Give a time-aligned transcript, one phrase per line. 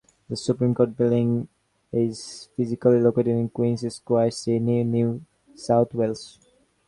[0.29, 1.47] The Supreme Court building
[1.91, 6.39] is physically located in Queen's Square, Sydney, New South Wales.